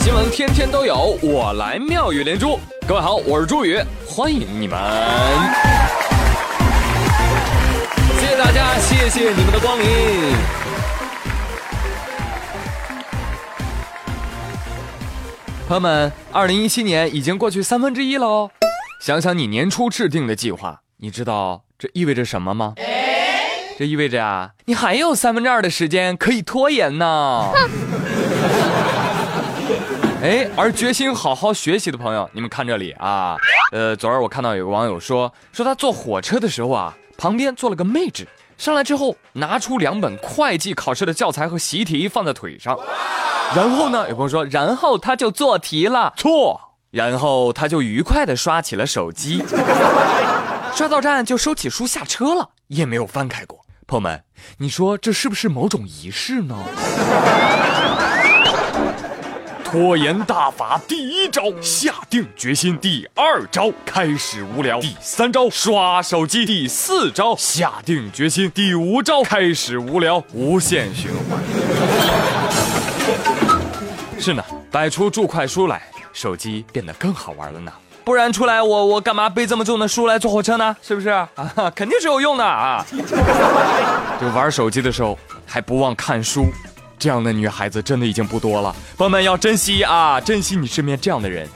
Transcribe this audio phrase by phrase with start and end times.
[0.00, 2.58] 新闻天天都有，我来妙语连珠。
[2.86, 4.78] 各位好，我是朱宇，欢迎你们。
[8.20, 9.86] 谢谢大家，谢谢你们的光临。
[15.68, 18.50] 朋友们，二零一七年已经过去三分之一喽。
[19.00, 22.74] 想想你年初制定的计划，你知道这意味着什么吗？
[23.78, 27.50] 这意味着啊，你还有三分之二的时间可以拖延呢。
[30.22, 33.36] 哎，而决心好好学习的朋友，你们看这里啊。
[33.72, 42.78] 呃，昨儿我看到有个网友说，说他坐火车的时候啊，旁边坐了个妹纸，上来之后拿出两本会计考试的教材和习题放在腿上，
[43.56, 46.60] 然后呢，有朋友说，然后他就做题了，错，
[46.92, 49.42] 然后他就愉快的刷起了手机，
[50.72, 53.61] 刷到站就收起书下车了，也没有翻开过。
[53.92, 54.22] 朋友们，
[54.56, 56.56] 你说这是不是某种仪式呢？
[59.62, 71.38] 拖延大法第一招：下定决心；第二招：开始无聊；第三招：刷手机；第四招：下定决心；第五招：开始无聊，无限循环。
[74.18, 75.82] 是呢，摆出注快书来，
[76.14, 77.70] 手机变得更好玩了呢。
[78.04, 80.76] 不然出来我我干嘛背这么重的书来坐火车呢？
[80.82, 81.28] 是不是啊？
[81.74, 82.84] 肯定是有用的啊！
[84.20, 86.46] 就玩手机的时候还不忘看书，
[86.98, 88.74] 这样的女孩子真的已经不多了。
[88.96, 91.48] 朋友们要珍惜啊，珍惜你身边这样的人。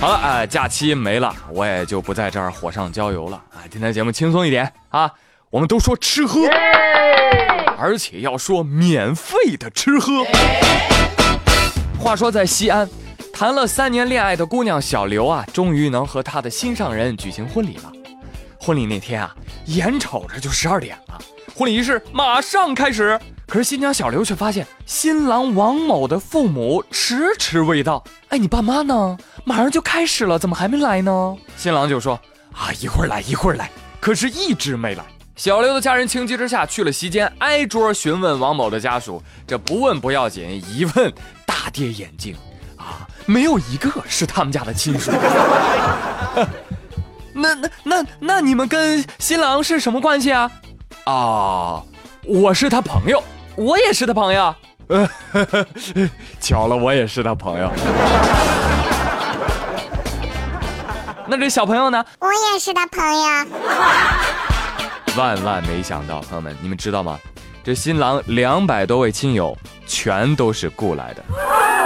[0.00, 3.62] 好了啊，假期没了，我也就不在这儿火上浇油了啊。
[3.70, 5.10] 今天节目轻松一点啊，
[5.50, 6.40] 我们都说吃喝，
[7.78, 10.24] 而且要说免费的吃喝。
[12.02, 12.90] 话说，在西安，
[13.32, 17.92] 谈了三年恋爱的姑娘小刘啊，终于能和她的心上人举行婚礼了。
[18.58, 19.32] 婚礼那天啊，
[19.66, 21.18] 眼瞅着就十二点了，
[21.54, 23.16] 婚礼仪式马上开始。
[23.46, 28.02] 可是新娘小刘却发现新郎王某的父母迟迟未到。
[28.30, 29.16] 哎，你爸妈呢？
[29.44, 31.36] 马上就开始了，怎么还没来呢？
[31.56, 32.18] 新郎就说
[32.52, 33.70] ：“啊，一会儿来，一会儿来。”
[34.00, 35.04] 可是一直没来。
[35.36, 39.22] 小刘的家人情急之下去了席间，挨桌询问王某的家属。
[39.46, 41.12] 这不问不要紧，一问。
[41.62, 42.34] 大跌眼镜，
[42.76, 45.12] 啊，没有一个是他们家的亲属。
[47.32, 50.50] 那那那那你们跟新郎是什么关系啊？
[51.04, 51.80] 啊，
[52.26, 53.22] 我是他朋友，
[53.54, 54.52] 我也是他朋友。
[56.40, 57.70] 巧了，我也是他朋友。
[61.28, 62.04] 那这小朋友呢？
[62.18, 63.46] 我也是他朋友。
[65.16, 67.16] 万万没想到，朋友们，你们知道吗？
[67.64, 69.56] 这新郎两百多位亲友
[69.86, 71.22] 全都是雇来的。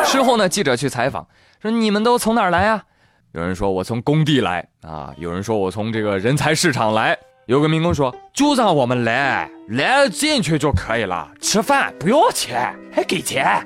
[0.06, 1.27] 事后呢，记者去采访，
[1.61, 2.84] 说你们都从哪儿来啊？
[3.33, 7.19] 有人说我从工地来啊，有人说我从这个人才市场来。
[7.47, 13.65] 有个民工说就让我们来，来进去就可以了，吃饭不要钱，还给钱，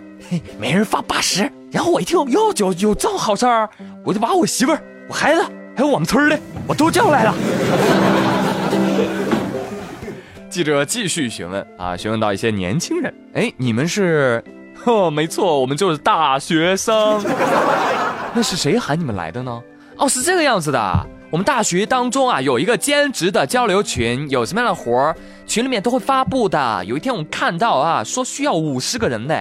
[0.59, 1.51] 每人发八十。
[1.71, 3.71] 然后我一听哟，就有这么好事儿，
[4.05, 5.43] 我就把我媳妇儿、我孩子
[5.77, 7.35] 还有我们村的我都叫来了。
[10.51, 14.45] 记者继续询问啊，询问到一些年轻人，哎，你们是？
[14.85, 17.23] 哦，没错，我们就是大学生。
[18.35, 19.63] 那是谁喊你们来的呢？
[19.97, 26.85] 哦，是这个样子的，我们大学当中啊有一个兼职的交流群，有什么样的活儿，群里面都会发布的。
[26.85, 29.35] 有一天我们看到啊，说需要五十个人呢，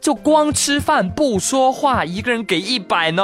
[0.00, 3.22] 就光吃饭不说话，一个人给一百呢。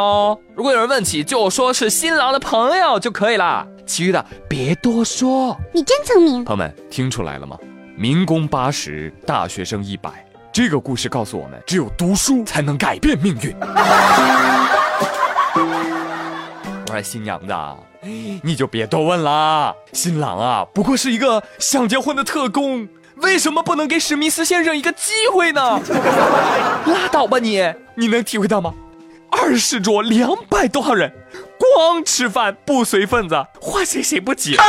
[0.55, 3.67] 如果有人问起，就说是新郎的朋友就可以了。
[3.87, 5.57] 其余的别多说。
[5.73, 7.57] 你真聪明，朋友们听出来了吗？
[7.97, 10.11] 民工八十，大学生一百。
[10.54, 13.53] 这个故事告诉我们，只有读书才能改变命运。
[16.87, 17.53] 我说新娘子，
[18.41, 19.75] 你就别多问了。
[19.92, 25.81] 新郎啊，不过是一个想结婚的特工，为什么不能给史密斯先生一个机会呢？
[26.86, 27.60] 拉倒吧你，
[27.97, 28.72] 你能体会到吗？
[29.32, 31.12] 二十桌两百多号人。
[31.59, 34.54] 光吃饭不随份子，换谁谁不急。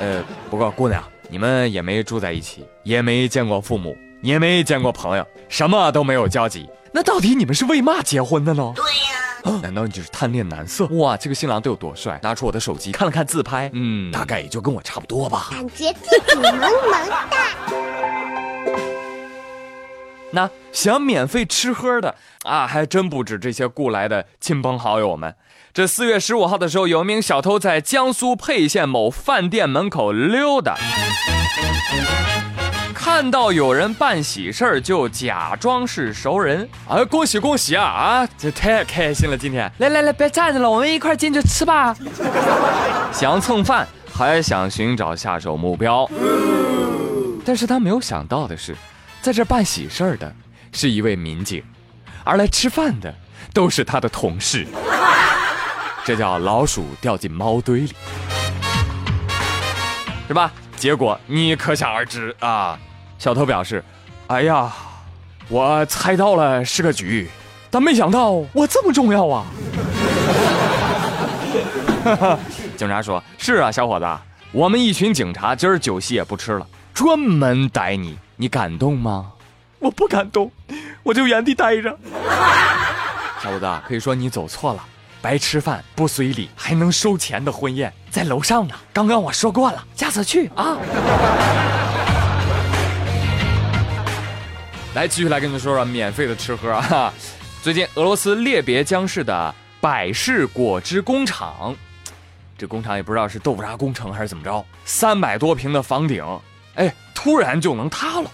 [0.00, 6.68] 呃，不过姑娘，你们也没住在一起，也没见过父母，也没见过朋友，什么都没有交集。
[6.92, 8.72] 那到底你们是为嘛结婚的呢？
[8.74, 8.84] 对
[9.52, 10.86] 呀，难道你就是贪恋男色？
[10.86, 12.18] 哇，这个新郎得有多帅？
[12.22, 15.48] 拿出我的手机看了看自拍，嗯，大概也就跟我差不多吧。
[15.50, 18.25] 感觉自己萌萌的。
[20.32, 25.34] 那想免费吃喝的啊，还真不止这些雇来的亲朋好友们。
[25.72, 30.76] 这四月十五号的时候，有一名小偷在江苏沛县某饭店门口溜达，
[32.94, 36.68] 看到有人办喜事儿，就假装是熟人。
[36.88, 38.28] 啊，恭喜恭喜啊啊！
[38.38, 41.94] 这太开心了，今天来来来，别站着了，我们一块进去吃吧。
[43.12, 46.08] 想蹭饭，还想寻找下手目标。
[47.44, 48.74] 但是他没有想到的是，
[49.26, 50.32] 在这办喜事儿的
[50.72, 51.60] 是一位民警，
[52.22, 53.12] 而来吃饭的
[53.52, 54.64] 都是他的同事。
[56.04, 57.92] 这叫老鼠掉进猫堆里，
[60.28, 60.52] 是吧？
[60.76, 62.78] 结果你可想而知啊！
[63.18, 63.84] 小偷表示
[64.28, 64.72] ：“哎呀，
[65.48, 67.28] 我猜到了是个局，
[67.68, 69.44] 但没想到我这么重要啊！”
[72.78, 74.06] 警察说：“是啊，小伙子，
[74.52, 79.32] 我们一群警察今儿酒席也不吃了，专门逮你，你感动吗？”
[79.78, 80.50] 我不感动，
[81.02, 81.98] 我就原地待着。
[83.42, 84.84] 小伙子，可以说你走错了。
[85.20, 88.74] 白吃饭不随礼还能收钱的婚宴在楼上呢。
[88.92, 90.76] 刚刚我说过了，下次去啊。
[94.94, 97.12] 来，继续来跟你们说说免费的吃喝啊。
[97.62, 101.74] 最近俄罗斯列别江市的百事果汁工厂，
[102.56, 106.24] 这工厂也不知道是豆腐渣工程还是怎么着，三百多平的房顶，
[106.76, 106.94] 哎，
[107.26, 108.30] 突然就能塌了。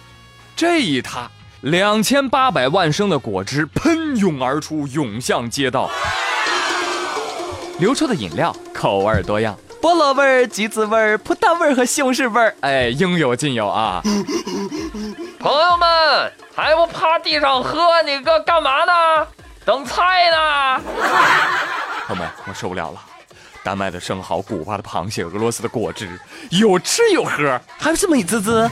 [0.54, 1.26] 这一塌，
[1.62, 5.88] 两千八百万升的果汁喷涌而出，涌向街道。
[7.78, 14.02] 流出的饮料口味多样，菠萝味儿、橘子味儿、葡萄味儿和西红柿味儿，哎，应有尽有啊！
[15.40, 18.02] 朋友们，还不趴地上喝？
[18.02, 19.26] 你个干嘛呢？
[19.64, 20.82] 等菜呢？
[22.08, 23.00] 朋友们，我受不了了！
[23.62, 26.18] 丹麦的生蚝，古巴的螃蟹，俄罗斯的果汁，
[26.50, 28.70] 有吃有喝，还是美滋滋。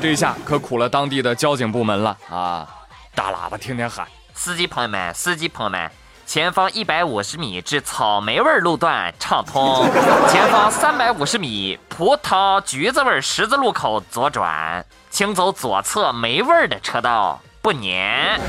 [0.00, 2.68] 这一下可苦了当地的交警部门了啊！
[3.14, 5.90] 大喇叭天天喊：司机朋友们，司机朋友们！
[6.26, 9.84] 前方一百五十米至草莓味路段畅通，
[10.30, 18.40] 前方三百五十米葡萄橘子味十字路口左转，请走左侧没味的车道，不粘。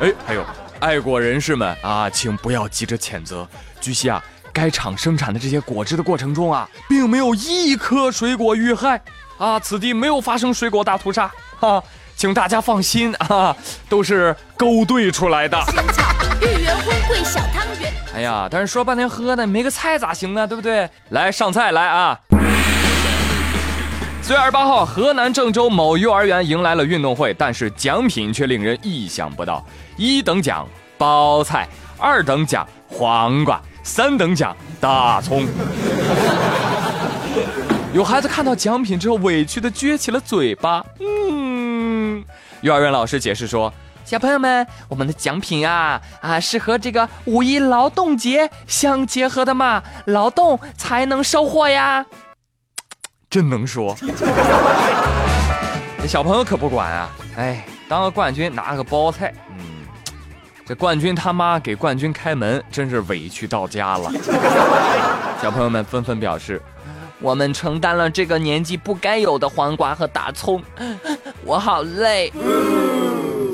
[0.00, 0.44] 哎，还有
[0.84, 3.48] 爱国人士们啊，请不要急着谴责。
[3.80, 4.22] 据悉啊，
[4.52, 9.00] 该厂生产的这些果汁的过程中啊，并没有一颗水果遇害
[9.38, 11.82] 啊，此地没有发生水果大屠杀啊。
[12.16, 13.56] 请大家放心啊，
[13.88, 15.58] 都是勾兑出来的。
[16.42, 17.90] 芋圆荤桂小汤圆。
[18.14, 20.46] 哎呀，但是说半天喝的，没个菜咋行呢？
[20.46, 20.86] 对不对？
[21.08, 22.20] 来上菜来啊！
[24.24, 29.62] 四月二十八号，河南郑州某幼儿园迎来了运动会，但是奖品却令人意想不到：
[29.98, 30.66] 一等奖
[30.96, 31.68] 包菜，
[31.98, 35.46] 二等奖黄瓜，三等奖大葱。
[37.92, 40.82] 有孩子看到奖品之后，委屈的撅起了嘴巴。
[41.00, 42.24] 嗯。
[42.62, 43.70] 幼儿园老师解释说
[44.06, 52.06] ：“小朋友们，我们的奖品啊啊是和这个五一劳动节相结合的嘛，劳动才能收获呀。”
[53.34, 53.96] 真能说，
[56.00, 57.10] 这 小朋友可不管啊！
[57.36, 59.84] 哎，当个冠军拿个包菜，嗯，
[60.64, 64.08] 这冠军他妈给冠军开门，真是委屈到家了。
[65.42, 66.62] 小朋友们纷纷表示。
[67.18, 70.62] 我们承担了这个年纪不该有的黄瓜和大葱，
[71.42, 72.32] 我好累。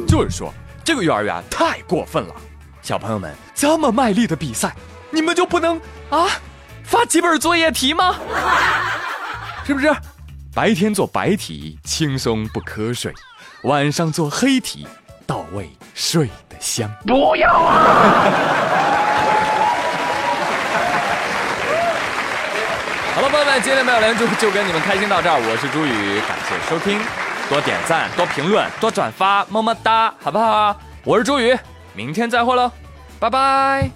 [0.06, 0.52] 就是说，
[0.84, 2.34] 这个幼儿园太过分了，
[2.82, 4.76] 小朋友们这么卖力的比赛，
[5.08, 5.80] 你们就不能
[6.10, 6.26] 啊
[6.84, 8.16] 发几本作业题吗？
[9.64, 9.94] 是不是？
[10.52, 13.14] 白天做白题轻松不瞌睡，
[13.62, 14.86] 晚上做黑题
[15.26, 16.90] 到位睡得香。
[17.06, 17.84] 不要啊！
[23.14, 25.38] 好了，朋友们，今天没有连珠就跟你们开心到这儿。
[25.38, 27.00] 我是朱宇，感谢收听，
[27.48, 30.74] 多点赞，多评论，多转发，么么哒，好不好？
[31.04, 31.56] 我是朱宇，
[31.94, 32.72] 明天再会喽，
[33.20, 33.88] 拜拜。